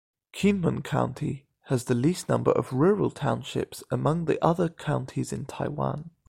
[0.33, 6.09] Kinmen County has the least number of rural townships among other counties in Taiwan.